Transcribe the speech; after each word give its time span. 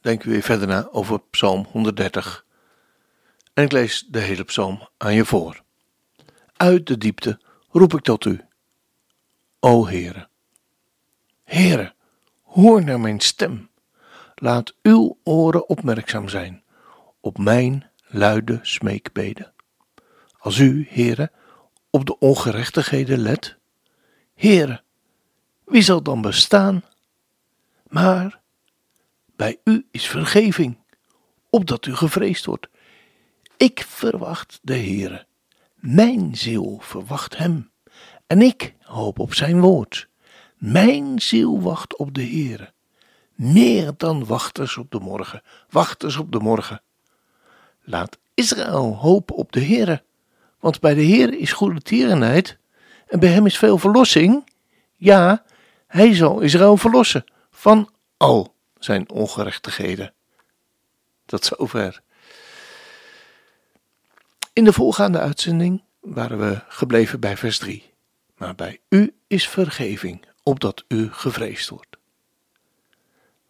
denken 0.00 0.26
we 0.26 0.32
weer 0.32 0.42
verder 0.42 0.68
na 0.68 0.88
over 0.90 1.20
Psalm 1.30 1.66
130. 1.70 2.44
En 3.54 3.64
ik 3.64 3.72
lees 3.72 4.06
de 4.08 4.18
hele 4.18 4.44
psalm 4.44 4.88
aan 4.96 5.14
je 5.14 5.24
voor. 5.24 5.62
Uit 6.56 6.86
de 6.86 6.98
diepte 6.98 7.40
roep 7.68 7.94
ik 7.94 8.02
tot 8.02 8.24
u. 8.24 8.40
O 9.60 9.86
Heere. 9.86 10.28
Heere, 11.44 11.94
hoor 12.42 12.84
naar 12.84 13.00
mijn 13.00 13.20
stem. 13.20 13.70
Laat 14.34 14.74
uw 14.82 15.18
oren 15.22 15.68
opmerkzaam 15.68 16.28
zijn 16.28 16.62
op 17.20 17.38
mijn 17.38 17.90
luide 18.06 18.58
smeekbeden. 18.62 19.52
Als 20.38 20.58
u, 20.58 20.86
Heere, 20.90 21.30
op 21.90 22.06
de 22.06 22.18
ongerechtigheden 22.18 23.18
let, 23.18 23.56
Heere, 24.34 24.82
wie 25.64 25.82
zal 25.82 26.02
dan 26.02 26.20
bestaan? 26.20 26.84
Maar 27.88 28.39
bij 29.40 29.60
u 29.64 29.86
is 29.90 30.08
vergeving, 30.08 30.76
opdat 31.50 31.86
u 31.86 31.94
gevreesd 31.94 32.44
wordt. 32.44 32.68
Ik 33.56 33.84
verwacht 33.88 34.58
de 34.62 34.74
Heere. 34.76 35.26
Mijn 35.74 36.36
ziel 36.36 36.78
verwacht 36.82 37.36
hem. 37.36 37.70
En 38.26 38.42
ik 38.42 38.74
hoop 38.82 39.18
op 39.18 39.34
zijn 39.34 39.60
woord. 39.60 40.08
Mijn 40.56 41.20
ziel 41.20 41.60
wacht 41.60 41.96
op 41.96 42.14
de 42.14 42.22
Heere. 42.22 42.72
Meer 43.34 43.92
dan 43.96 44.24
wachters 44.24 44.76
op 44.76 44.90
de 44.90 44.98
morgen, 44.98 45.42
wachters 45.70 46.16
op 46.16 46.32
de 46.32 46.40
morgen. 46.40 46.82
Laat 47.82 48.18
Israël 48.34 48.96
hopen 48.96 49.36
op 49.36 49.52
de 49.52 49.64
Heere, 49.64 50.02
want 50.58 50.80
bij 50.80 50.94
de 50.94 51.04
Heere 51.04 51.38
is 51.38 51.52
goede 51.52 51.80
tierenheid 51.80 52.58
en 53.06 53.20
bij 53.20 53.30
hem 53.30 53.46
is 53.46 53.58
veel 53.58 53.78
verlossing. 53.78 54.52
Ja, 54.96 55.44
hij 55.86 56.14
zal 56.14 56.40
Israël 56.40 56.76
verlossen 56.76 57.24
van 57.50 57.90
al 58.16 58.58
zijn 58.84 59.10
ongerechtigheden. 59.10 60.12
Tot 61.26 61.44
zover. 61.44 62.02
In 64.52 64.64
de 64.64 64.72
volgaande 64.72 65.18
uitzending 65.18 65.82
waren 66.00 66.38
we 66.38 66.62
gebleven 66.68 67.20
bij 67.20 67.36
vers 67.36 67.58
3. 67.58 67.92
Maar 68.36 68.54
bij 68.54 68.80
u 68.88 69.14
is 69.26 69.48
vergeving, 69.48 70.26
opdat 70.42 70.84
u 70.88 71.12
gevreesd 71.12 71.68
wordt. 71.68 71.96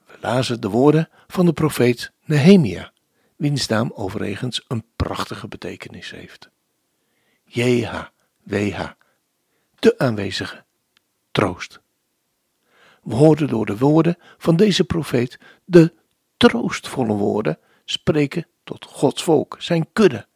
We 0.07 0.17
lazen 0.21 0.61
de 0.61 0.69
woorden 0.69 1.09
van 1.27 1.47
de 1.47 1.53
profeet 1.53 2.13
Nehemia, 2.25 2.93
wiens 3.37 3.67
naam 3.67 3.93
overigens 3.95 4.65
een 4.69 4.85
prachtige 4.97 5.49
betekenis 5.49 6.11
heeft. 6.11 6.49
JHWH, 7.45 8.91
de 9.79 9.99
aanwezige, 9.99 10.65
troost. 11.31 11.81
We 13.03 13.15
hoorden 13.15 13.49
door 13.49 13.67
de 13.67 13.79
woorden 13.79 14.17
van 14.39 14.57
deze 14.57 14.85
profeet 14.85 15.39
de 15.65 15.93
troostvolle 16.37 17.15
woorden 17.15 17.59
spreken 17.85 18.47
tot 18.65 18.85
Gods 18.85 19.23
volk, 19.23 19.57
zijn 19.59 19.93
kudde. 19.93 20.27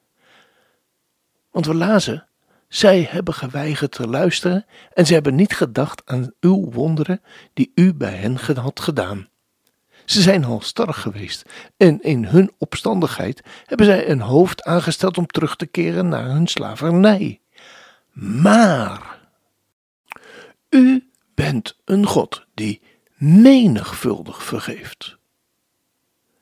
Want 1.50 1.66
we 1.66 1.74
lazen, 1.74 2.26
zij 2.68 3.06
hebben 3.10 3.34
geweigerd 3.34 3.92
te 3.92 4.08
luisteren 4.08 4.66
en 4.92 5.06
ze 5.06 5.12
hebben 5.12 5.34
niet 5.34 5.56
gedacht 5.56 6.02
aan 6.04 6.32
uw 6.40 6.70
wonderen 6.70 7.22
die 7.52 7.72
u 7.74 7.94
bij 7.94 8.14
hen 8.14 8.56
had 8.56 8.80
gedaan. 8.80 9.28
Ze 10.04 10.22
zijn 10.22 10.44
halstarrig 10.44 11.00
geweest 11.00 11.44
en 11.76 12.02
in 12.02 12.24
hun 12.24 12.52
opstandigheid 12.58 13.42
hebben 13.66 13.86
zij 13.86 14.08
een 14.08 14.20
hoofd 14.20 14.64
aangesteld 14.64 15.18
om 15.18 15.26
terug 15.26 15.56
te 15.56 15.66
keren 15.66 16.08
naar 16.08 16.24
hun 16.24 16.46
slavernij. 16.46 17.40
Maar 18.12 19.18
u 20.68 21.10
bent 21.34 21.76
een 21.84 22.06
God 22.06 22.43
die 22.54 22.82
menigvuldig 23.14 24.44
vergeeft. 24.44 25.16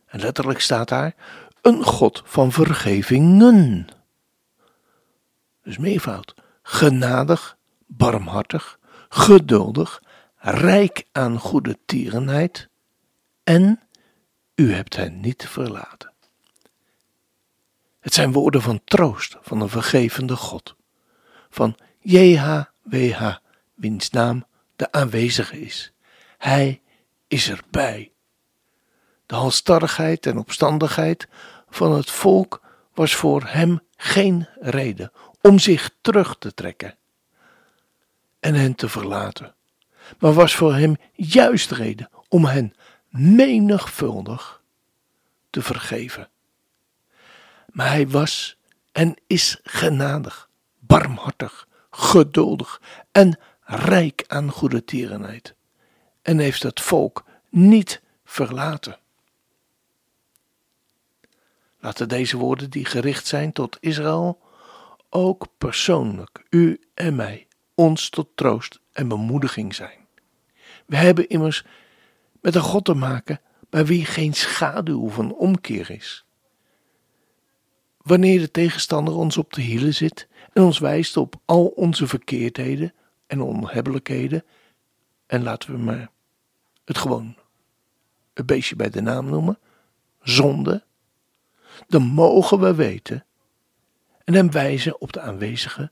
En 0.07 0.21
letterlijk 0.21 0.61
staat 0.61 0.89
daar 0.89 1.15
een 1.61 1.85
God 1.85 2.23
van 2.25 2.53
vergevingen. 2.53 3.87
Dus 5.63 5.79
meervoud. 5.79 6.35
Genadig, 6.63 7.57
barmhartig, 7.87 8.79
geduldig, 9.09 10.03
rijk 10.37 11.05
aan 11.13 11.39
goede 11.39 11.79
tierenheid 11.87 12.69
en 13.45 13.81
u 14.55 14.73
hebt 14.73 14.97
hen 14.97 15.21
niet 15.21 15.49
verlaten. 15.49 16.13
Het 18.01 18.15
zijn 18.15 18.33
woorden 18.33 18.63
van 18.63 18.81
troost 18.85 19.37
van 19.41 19.61
een 19.61 19.69
vergevende 19.69 20.37
God, 20.37 20.77
van 21.51 21.77
JHWH, 22.01 23.37
wiens 23.75 24.11
naam 24.11 24.45
de 24.77 24.93
aanwezige 24.93 25.61
is. 25.61 25.93
Hij 26.43 26.83
is 27.29 27.51
erbij. 27.51 28.13
De 29.27 29.35
halstarrigheid 29.35 30.27
en 30.27 30.39
opstandigheid 30.39 31.29
van 31.69 31.93
het 31.93 32.11
volk 32.11 32.63
was 32.95 33.15
voor 33.15 33.43
hem 33.45 33.81
geen 33.97 34.49
reden 34.61 35.13
om 35.41 35.59
zich 35.59 35.91
terug 36.01 36.37
te 36.39 36.55
trekken 36.55 36.97
en 38.41 38.55
hen 38.55 38.75
te 38.75 38.89
verlaten, 38.89 39.55
maar 40.19 40.33
was 40.33 40.55
voor 40.55 40.75
hem 40.75 40.97
juist 41.13 41.71
reden 41.71 42.11
om 42.29 42.45
hen 42.45 42.75
menigvuldig 43.09 44.63
te 45.51 45.63
vergeven. 45.63 46.31
Maar 47.67 47.89
hij 47.89 48.09
was 48.09 48.57
en 48.93 49.17
is 49.27 49.61
genadig, 49.63 50.49
barmhartig, 50.79 51.69
geduldig 51.91 52.81
en 53.13 53.39
rijk 53.61 54.25
aan 54.27 54.51
goede 54.51 54.85
tierenheid, 54.85 55.55
en 56.23 56.39
heeft 56.39 56.63
het 56.63 56.81
volk 56.81 57.25
niet 57.49 58.03
verlaten. 58.25 58.99
Laten 61.79 62.09
deze 62.09 62.37
woorden 62.37 62.71
die 62.71 62.85
gericht 62.85 63.27
zijn 63.27 63.53
tot 63.53 63.77
Israël 63.81 64.41
ook 65.11 65.47
persoonlijk, 65.59 66.47
u 66.51 66.81
en 66.95 67.15
mij, 67.15 67.47
ons 67.75 68.09
tot 68.09 68.29
troost 68.35 68.81
en 68.93 69.09
bemoediging 69.09 69.75
zijn. 69.75 70.07
We 70.87 70.97
hebben 70.97 71.29
immers 71.29 71.65
met 72.41 72.55
een 72.55 72.61
God 72.61 72.85
te 72.85 72.95
maken 72.95 73.41
bij 73.71 73.87
wie 73.87 74.05
geen 74.05 74.35
schaduw 74.35 75.09
van 75.09 75.35
omkeer 75.35 75.91
is. 75.91 76.25
Wanneer 77.97 78.39
de 78.39 78.51
tegenstander 78.51 79.15
ons 79.15 79.37
op 79.37 79.53
de 79.53 79.61
hielen 79.61 79.95
zit 79.95 80.29
en 80.53 80.63
ons 80.63 80.79
wijst 80.79 81.17
op 81.17 81.35
al 81.45 81.67
onze 81.67 82.07
verkeerdheden, 82.07 82.95
en 83.33 83.41
onhebbelijkheden. 83.41 84.45
En 85.27 85.43
laten 85.43 85.71
we 85.71 85.79
maar 85.79 86.11
het 86.93 87.01
gewoon 87.01 87.37
een 88.35 88.47
beestje 88.47 88.77
bij 88.77 88.91
de 88.91 89.01
naam 89.01 89.31
noemen. 89.31 89.59
Zonde. 90.23 90.85
Dan 91.89 92.03
mogen 92.03 92.61
we 92.61 92.75
weten 92.75 93.25
en 94.25 94.35
hem 94.35 94.51
wijzen 94.51 95.01
op 95.01 95.13
de 95.13 95.21
aanwezige 95.21 95.91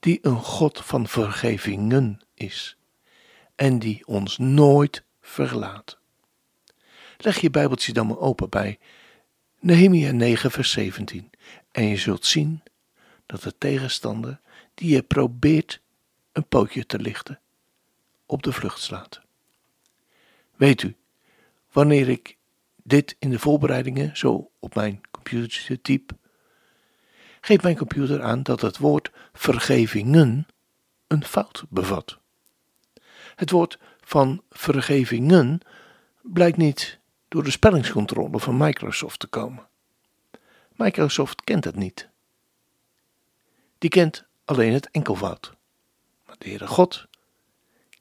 die 0.00 0.18
een 0.22 0.40
God 0.40 0.84
van 0.84 1.06
vergevingen 1.06 2.20
is 2.34 2.76
en 3.54 3.78
die 3.78 4.06
ons 4.06 4.38
nooit 4.38 5.04
verlaat. 5.20 5.98
Leg 7.16 7.40
je 7.40 7.50
Bijbeltje 7.50 7.92
dan 7.92 8.06
maar 8.06 8.18
open 8.18 8.48
bij 8.48 8.78
Nehemia 9.60 10.12
9 10.12 10.50
vers 10.50 10.70
17 10.70 11.30
en 11.72 11.84
je 11.84 11.96
zult 11.96 12.26
zien 12.26 12.62
dat 13.26 13.42
de 13.42 13.58
tegenstander 13.58 14.40
die 14.74 14.94
je 14.94 15.02
probeert 15.02 15.80
een 16.32 16.46
pootje 16.46 16.86
te 16.86 16.98
lichten, 16.98 17.40
op 18.26 18.42
de 18.42 18.52
vlucht 18.52 18.80
slaat. 18.80 19.26
Weet 20.58 20.82
u, 20.82 20.96
wanneer 21.72 22.08
ik 22.08 22.36
dit 22.82 23.16
in 23.18 23.30
de 23.30 23.38
voorbereidingen 23.38 24.16
zo 24.16 24.50
op 24.58 24.74
mijn 24.74 25.00
computertje 25.10 25.80
typ, 25.80 26.12
geeft 27.40 27.62
mijn 27.62 27.76
computer 27.76 28.22
aan 28.22 28.42
dat 28.42 28.60
het 28.60 28.78
woord 28.78 29.10
vergevingen 29.32 30.46
een 31.06 31.24
fout 31.24 31.64
bevat. 31.68 32.18
Het 33.34 33.50
woord 33.50 33.78
van 34.00 34.42
vergevingen 34.50 35.60
blijkt 36.22 36.56
niet 36.56 36.98
door 37.28 37.44
de 37.44 37.50
spellingscontrole 37.50 38.40
van 38.40 38.56
Microsoft 38.56 39.20
te 39.20 39.26
komen. 39.26 39.66
Microsoft 40.72 41.44
kent 41.44 41.64
het 41.64 41.76
niet. 41.76 42.08
Die 43.78 43.90
kent 43.90 44.24
alleen 44.44 44.72
het 44.72 44.90
enkelvoud. 44.90 45.52
De 46.24 46.48
Heere 46.48 46.66
God 46.66 47.06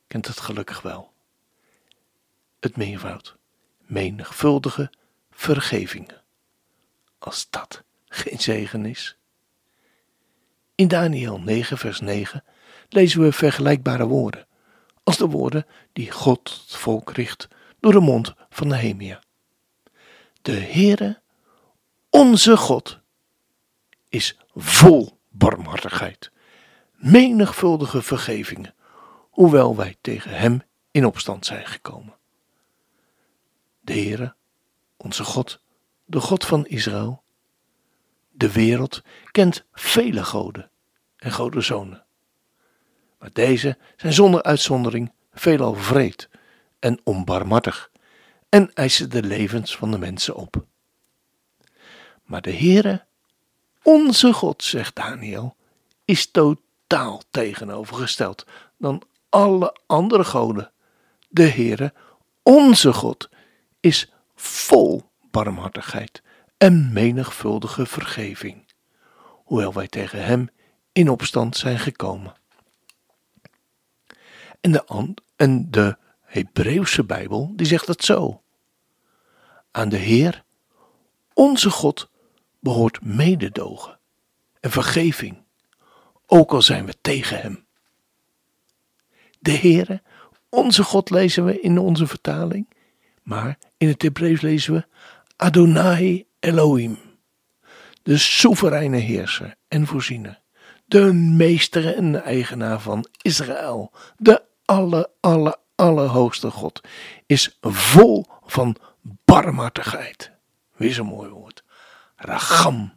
kent 0.08 0.28
het 0.28 0.40
gelukkig 0.40 0.82
wel. 0.82 1.16
Het 2.60 2.78
meervoud, 2.78 3.38
menigvuldige 3.78 4.92
vergevingen. 5.32 6.22
als 7.20 7.48
dat 7.50 7.84
geen 8.06 8.40
zegen 8.40 8.86
is. 8.86 9.18
In 10.76 10.88
Daniel 10.88 11.40
9, 11.40 11.78
vers 11.78 12.00
9 12.00 12.44
lezen 12.90 13.22
we 13.22 13.32
vergelijkbare 13.32 14.06
woorden 14.06 14.48
als 15.04 15.18
de 15.18 15.28
woorden 15.28 15.66
die 15.94 16.12
God 16.12 16.64
het 16.68 16.76
volk 16.76 17.12
richt 17.12 17.48
door 17.80 17.92
de 17.92 18.00
mond 18.00 18.34
van 18.50 18.68
Nehemia. 18.68 19.24
De 20.42 20.60
Heere, 20.60 21.22
onze 22.10 22.58
God, 22.58 23.00
is 24.10 24.38
vol 24.56 25.20
barmhartigheid, 25.30 26.32
menigvuldige 26.92 28.02
vergevingen, 28.02 28.76
hoewel 29.30 29.76
wij 29.76 29.96
tegen 30.02 30.32
Hem 30.32 30.62
in 30.92 31.06
opstand 31.06 31.46
zijn 31.46 31.66
gekomen. 31.66 32.17
De 33.88 33.94
Heere, 33.94 34.36
onze 34.98 35.24
God, 35.24 35.60
de 36.06 36.20
God 36.20 36.46
van 36.46 36.66
Israël, 36.66 37.24
de 38.30 38.52
wereld 38.52 39.02
kent 39.32 39.66
vele 39.72 40.24
goden 40.24 40.70
en 41.18 41.32
godenzonen. 41.32 42.06
Maar 43.20 43.30
deze 43.34 43.78
zijn 43.98 44.14
zonder 44.14 44.44
uitzondering 44.44 45.12
veelal 45.34 45.76
vreed 45.76 46.30
en 46.80 47.00
onbarmhartig 47.04 47.92
en 48.50 48.74
eisen 48.74 49.10
de 49.10 49.24
levens 49.24 49.78
van 49.78 49.92
de 49.92 49.98
mensen 49.98 50.36
op. 50.36 50.66
Maar 52.24 52.42
de 52.42 52.54
Heere, 52.54 53.06
onze 53.84 54.34
God, 54.34 54.64
zegt 54.64 54.96
Daniel, 54.96 55.56
is 56.06 56.32
totaal 56.32 57.22
tegenovergesteld 57.32 58.46
dan 58.78 59.02
alle 59.30 59.78
andere 59.86 60.24
goden. 60.24 60.72
De 61.30 61.50
Heere, 61.50 61.94
onze 62.44 62.94
God, 62.94 63.30
is 63.88 64.12
vol 64.36 65.10
barmhartigheid 65.32 66.22
en 66.58 66.94
menigvuldige 66.94 67.86
vergeving, 67.86 68.66
hoewel 69.44 69.74
wij 69.74 69.88
tegen 69.88 70.26
Hem 70.26 70.50
in 70.92 71.10
opstand 71.10 71.58
zijn 71.58 71.80
gekomen. 71.80 72.34
En 74.62 74.72
de, 74.72 75.66
de 75.70 75.98
Hebreeuwse 76.22 77.04
Bijbel 77.04 77.54
die 77.56 77.68
zegt 77.68 77.88
het 77.88 78.04
zo. 78.04 78.42
Aan 79.72 79.90
de 79.90 79.98
Heer, 79.98 80.44
onze 81.34 81.70
God, 81.70 82.10
behoort 82.60 83.04
mededogen 83.04 84.00
en 84.60 84.72
vergeving, 84.72 85.44
ook 86.26 86.52
al 86.52 86.62
zijn 86.62 86.86
we 86.86 86.96
tegen 87.02 87.42
Hem. 87.42 87.66
De 89.40 89.58
Heere, 89.58 90.02
onze 90.50 90.84
God 90.84 91.10
lezen 91.10 91.46
we 91.46 91.62
in 91.62 91.78
onze 91.78 92.08
vertaling, 92.08 92.70
maar 93.24 93.58
in 93.78 93.88
het 93.88 94.02
Hebreeuws 94.02 94.42
lezen 94.42 94.74
we 94.74 94.88
Adonai 95.36 96.26
Elohim, 96.40 96.98
de 98.04 98.18
soevereine 98.18 98.98
heerser 98.98 99.56
en 99.68 99.88
voorziener, 99.88 100.42
de 100.86 101.14
meester 101.14 101.96
en 101.96 102.24
eigenaar 102.24 102.80
van 102.80 103.08
Israël, 103.22 103.92
de 104.18 104.44
alle, 104.66 105.10
alle, 105.20 105.58
allerhoogste 105.76 106.52
God, 106.52 106.82
is 107.26 107.58
vol 107.62 108.26
van 108.46 108.76
barmhartigheid. 109.02 110.32
Weer 110.76 110.94
zo'n 110.94 111.06
mooi 111.06 111.30
woord. 111.30 111.64
Racham 112.16 112.94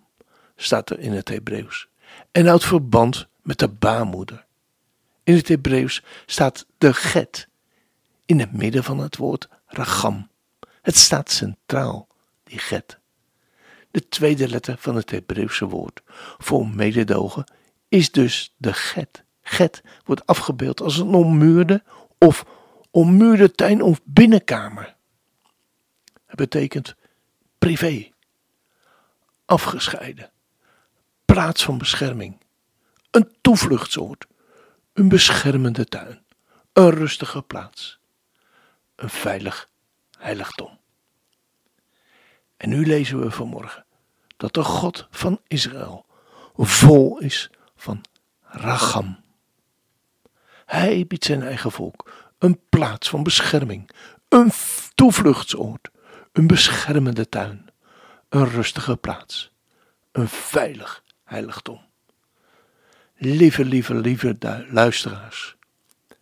staat 0.56 0.90
er 0.90 0.98
in 0.98 1.12
het 1.12 1.28
Hebreeuws 1.28 1.88
en 2.32 2.46
houdt 2.46 2.64
verband 2.64 3.26
met 3.42 3.58
de 3.58 3.68
baarmoeder. 3.68 4.46
In 5.24 5.34
het 5.34 5.48
Hebreeuws 5.48 6.02
staat 6.26 6.66
de 6.78 6.94
get 6.94 7.48
in 8.26 8.40
het 8.40 8.52
midden 8.52 8.84
van 8.84 8.98
het 8.98 9.16
woord 9.16 9.48
racham. 9.66 10.29
Het 10.90 10.98
staat 10.98 11.30
centraal, 11.30 12.08
die 12.44 12.58
get. 12.58 12.98
De 13.90 14.08
tweede 14.08 14.48
letter 14.48 14.76
van 14.78 14.96
het 14.96 15.10
Hebreeuwse 15.10 15.64
woord 15.64 16.02
voor 16.38 16.68
mededogen 16.68 17.44
is 17.88 18.12
dus 18.12 18.54
de 18.56 18.72
get. 18.72 19.24
Get 19.42 19.82
wordt 20.04 20.26
afgebeeld 20.26 20.80
als 20.80 20.96
een 20.96 21.14
ommuurde 21.14 21.82
of 22.18 22.44
ommuurde 22.90 23.52
tuin 23.52 23.82
of 23.82 24.00
binnenkamer. 24.04 24.96
Het 26.26 26.36
betekent 26.36 26.94
privé, 27.58 28.10
afgescheiden, 29.44 30.30
plaats 31.24 31.64
van 31.64 31.78
bescherming, 31.78 32.40
een 33.10 33.36
toevluchtsoord, 33.40 34.26
een 34.92 35.08
beschermende 35.08 35.84
tuin, 35.84 36.22
een 36.72 36.90
rustige 36.90 37.42
plaats, 37.42 37.98
een 38.94 39.10
veilig 39.10 39.68
heiligdom. 40.18 40.79
En 42.60 42.68
nu 42.68 42.86
lezen 42.86 43.20
we 43.20 43.30
vanmorgen 43.30 43.84
dat 44.36 44.54
de 44.54 44.64
God 44.64 45.06
van 45.10 45.40
Israël 45.46 46.06
vol 46.56 47.18
is 47.18 47.50
van 47.76 48.04
racham. 48.42 49.20
Hij 50.66 51.06
biedt 51.06 51.24
zijn 51.24 51.42
eigen 51.42 51.72
volk 51.72 52.12
een 52.38 52.60
plaats 52.68 53.08
van 53.08 53.22
bescherming, 53.22 53.90
een 54.28 54.52
toevluchtsoord, 54.94 55.90
een 56.32 56.46
beschermende 56.46 57.28
tuin, 57.28 57.66
een 58.28 58.48
rustige 58.48 58.96
plaats, 58.96 59.52
een 60.12 60.28
veilig 60.28 61.02
heiligdom. 61.24 61.80
Lieve, 63.16 63.64
lieve, 63.64 63.94
lieve 63.94 64.36
luisteraars. 64.70 65.56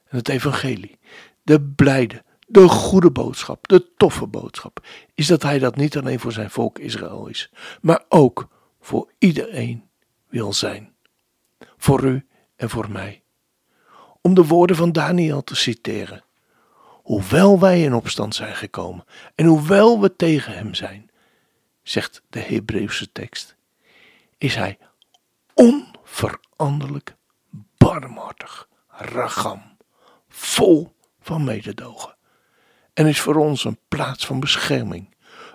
Het 0.05 0.29
evangelie, 0.29 0.99
de 1.43 1.61
blijde, 1.61 2.23
de 2.51 2.69
goede 2.69 3.11
boodschap, 3.11 3.69
de 3.69 3.95
toffe 3.97 4.27
boodschap, 4.27 4.87
is 5.15 5.27
dat 5.27 5.43
hij 5.43 5.59
dat 5.59 5.77
niet 5.77 5.97
alleen 5.97 6.21
voor 6.21 6.33
zijn 6.33 6.51
volk 6.51 6.79
Israël 6.79 7.27
is, 7.27 7.51
maar 7.81 8.05
ook 8.09 8.49
voor 8.81 9.13
iedereen 9.19 9.89
wil 10.29 10.53
zijn. 10.53 10.95
Voor 11.77 12.05
u 12.05 12.27
en 12.57 12.71
voor 12.71 12.91
mij. 12.91 13.23
Om 14.21 14.35
de 14.35 14.45
woorden 14.45 14.77
van 14.77 14.93
Daniel 14.93 15.45
te 15.45 15.57
citeren. 15.57 16.25
Hoewel 17.03 17.61
wij 17.61 17.83
in 17.83 17.95
opstand 17.95 18.35
zijn 18.35 18.55
gekomen 18.55 19.05
en 19.35 19.47
hoewel 19.47 20.01
we 20.01 20.17
tegen 20.17 20.53
hem 20.53 20.75
zijn, 20.75 21.11
zegt 21.83 22.23
de 22.31 22.41
Hebreeuwse 22.41 23.13
tekst, 23.13 23.57
is 24.39 24.55
hij 24.55 24.79
onveranderlijk 25.55 27.17
barmhartig, 27.77 28.69
ragam, 28.89 29.77
vol 30.29 30.97
van 31.21 31.45
mededogen 31.45 32.18
en 32.99 33.07
is 33.07 33.21
voor 33.21 33.37
ons 33.37 33.65
een 33.65 33.79
plaats 33.89 34.27
van 34.27 34.41
bescherming, 34.41 35.15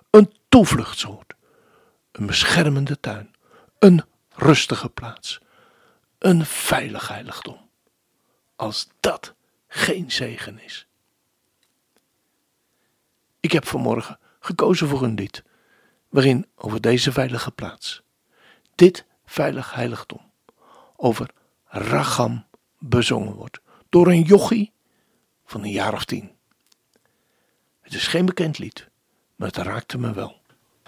een 0.09 0.33
toevluchtsoord, 0.50 1.33
een 2.12 2.25
beschermende 2.25 3.00
tuin, 3.00 3.35
een 3.79 4.03
rustige 4.29 4.89
plaats, 4.89 5.41
een 6.17 6.45
veilig 6.45 7.07
heiligdom. 7.07 7.69
Als 8.55 8.88
dat 9.00 9.33
geen 9.67 10.12
zegen 10.12 10.59
is. 10.59 10.88
Ik 13.39 13.51
heb 13.51 13.65
vanmorgen 13.67 14.19
gekozen 14.39 14.88
voor 14.88 15.03
een 15.03 15.15
lied 15.15 15.43
waarin 16.09 16.47
over 16.55 16.81
deze 16.81 17.12
veilige 17.12 17.51
plaats, 17.51 18.01
dit 18.75 19.05
veilig 19.25 19.73
heiligdom, 19.73 20.31
over 20.95 21.29
Racham 21.65 22.45
bezongen 22.79 23.33
wordt 23.33 23.59
door 23.89 24.07
een 24.07 24.21
jochie 24.21 24.71
van 25.45 25.63
een 25.63 25.71
jaar 25.71 25.93
of 25.93 26.05
tien. 26.05 26.31
Het 27.93 28.01
is 28.01 28.07
geen 28.07 28.25
bekend 28.25 28.57
lied, 28.57 28.89
maar 29.35 29.47
het 29.47 29.57
raakte 29.57 29.97
me 29.97 30.13
wel. 30.13 30.41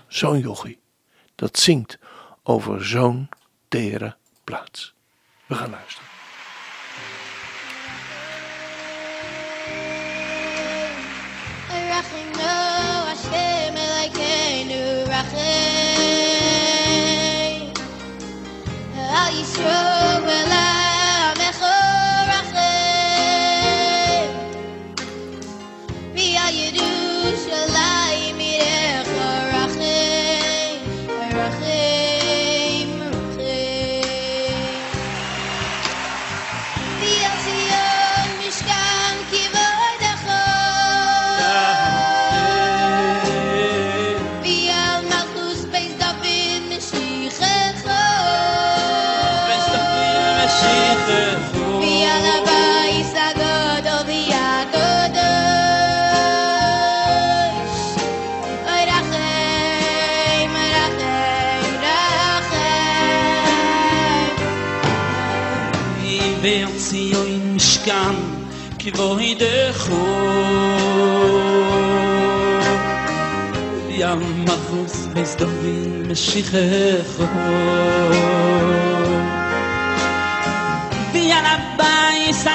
Zo'n 0.08 0.40
jochie, 0.40 0.80
dat 1.36 1.58
zingt 1.58 2.00
over 2.44 2.86
zo'n 2.86 3.30
tere 3.68 4.16
plaats. 4.44 4.94
We 5.46 5.56
gaan 5.56 5.70
luisteren. 5.70 6.14
ki 68.86 68.92
bo 68.98 69.08
ide 69.32 69.56
khu 69.82 70.00
ya 74.02 74.12
mahus 74.46 74.96
mes 75.14 75.32
do 75.40 75.48
vi 75.62 75.74
mashikh 76.10 76.54
khu 77.14 77.26
vi 81.14 81.24
ana 81.38 81.56
ba 81.82 81.94
isa 82.30 82.54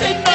nothing. 0.00 0.24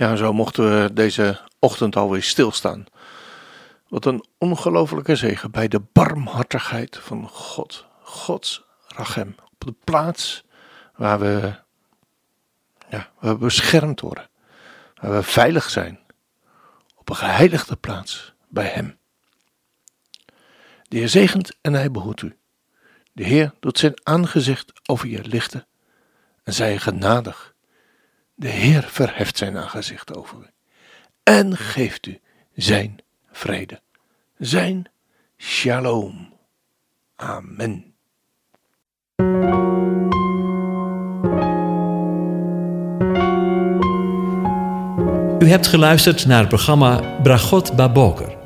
Ja, 0.00 0.16
zo 0.16 0.32
mochten 0.32 0.82
we 0.82 0.92
deze 0.92 1.40
ochtend 1.58 1.96
alweer 1.96 2.22
stilstaan. 2.22 2.84
Wat 3.88 4.04
een 4.04 4.24
ongelofelijke 4.38 5.16
zegen 5.16 5.50
bij 5.50 5.68
de 5.68 5.80
barmhartigheid 5.92 6.96
van 6.96 7.28
God. 7.28 7.86
Gods 8.02 8.64
rachem. 8.86 9.34
Op 9.52 9.66
de 9.66 9.74
plaats 9.84 10.44
waar 10.96 11.18
we, 11.18 11.54
ja, 12.88 13.10
waar 13.18 13.32
we 13.32 13.38
beschermd 13.38 14.00
worden. 14.00 14.28
Waar 14.94 15.12
we 15.12 15.22
veilig 15.22 15.70
zijn. 15.70 16.00
Op 16.96 17.08
een 17.08 17.16
geheiligde 17.16 17.76
plaats 17.76 18.34
bij 18.48 18.66
Hem. 18.66 18.98
De 20.88 20.96
Heer 20.96 21.08
zegent 21.08 21.56
en 21.60 21.72
Hij 21.72 21.90
behoedt 21.90 22.22
u. 22.22 22.36
De 23.12 23.24
Heer 23.24 23.54
doet 23.60 23.78
zijn 23.78 24.00
aangezicht 24.02 24.72
over 24.86 25.08
je 25.08 25.24
lichten 25.24 25.66
en 26.42 26.52
zij 26.52 26.78
genadig. 26.78 27.54
De 28.40 28.48
Heer 28.48 28.82
verheft 28.88 29.36
zijn 29.36 29.56
aangezicht 29.56 30.16
over 30.16 30.38
u 30.38 30.46
en 31.22 31.56
geeft 31.56 32.06
u 32.06 32.18
zijn 32.54 32.98
vrede, 33.32 33.80
zijn 34.38 34.86
shalom. 35.38 36.32
Amen. 37.16 37.84
U 45.38 45.48
hebt 45.48 45.66
geluisterd 45.66 46.26
naar 46.26 46.38
het 46.38 46.48
programma 46.48 47.18
Bragot 47.22 47.76
Baboker. 47.76 48.36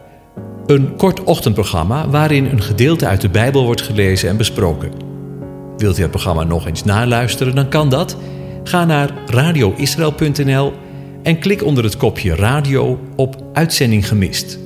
Een 0.67 0.97
kort 0.97 1.23
ochtendprogramma 1.23 2.09
waarin 2.09 2.45
een 2.45 2.63
gedeelte 2.63 3.07
uit 3.07 3.21
de 3.21 3.29
Bijbel 3.29 3.65
wordt 3.65 3.83
gelezen 3.83 4.29
en 4.29 4.37
besproken. 4.37 4.93
Wilt 5.77 5.99
u 5.99 6.03
het 6.03 6.11
programma 6.11 6.45
nog 6.45 6.67
eens 6.67 6.85
naluisteren, 6.85 7.55
dan 7.55 7.69
kan 7.69 7.89
dat. 7.89 8.17
Ga 8.65 8.85
naar 8.85 9.11
radioisrael.nl 9.27 10.73
en 11.23 11.39
klik 11.39 11.65
onder 11.65 11.85
het 11.85 11.97
kopje 11.97 12.35
radio 12.35 13.01
op 13.17 13.37
Uitzending 13.53 14.09
gemist. 14.09 14.64